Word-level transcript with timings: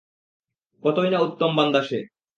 কতই 0.83 1.09
না 1.11 1.19
উত্তম 1.19 1.51
বান্দা 1.57 1.81
সে! 1.83 1.99